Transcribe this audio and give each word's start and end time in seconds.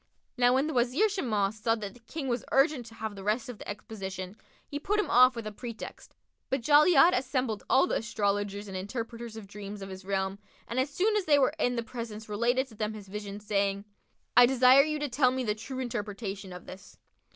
Now 0.35 0.55
when 0.55 0.65
the 0.65 0.73
Wazir 0.73 1.07
Shimas 1.09 1.59
saw 1.61 1.75
that 1.75 1.93
the 1.93 1.99
King 1.99 2.27
was 2.27 2.43
urgent 2.51 2.87
to 2.87 2.95
have 2.95 3.15
the 3.15 3.23
rest 3.23 3.49
of 3.49 3.59
the 3.59 3.69
exposition, 3.69 4.35
he 4.67 4.79
put 4.79 4.99
him 4.99 5.11
off 5.11 5.35
with 5.35 5.45
a 5.45 5.51
pretext; 5.51 6.15
but 6.49 6.61
Jali'ad 6.63 7.15
assembled 7.15 7.61
all 7.69 7.85
the 7.85 7.97
astrologers 7.97 8.67
and 8.67 8.75
interpreters 8.75 9.35
of 9.37 9.45
dreams 9.45 9.79
of 9.83 9.89
his 9.89 10.03
realm 10.03 10.39
and 10.67 10.79
as 10.79 10.89
soon 10.89 11.15
as 11.15 11.25
they 11.25 11.37
were 11.37 11.53
in 11.59 11.75
the 11.75 11.83
presence 11.83 12.27
related 12.27 12.65
to 12.69 12.73
them 12.75 12.95
his 12.95 13.07
vision, 13.09 13.39
saying, 13.39 13.85
"I 14.35 14.47
desire 14.47 14.81
you 14.81 14.97
to 14.97 15.07
tell 15.07 15.29
me 15.29 15.43
the 15.43 15.53
true 15.53 15.77
interpretation 15.77 16.51
of 16.51 16.65
this." 16.65 16.97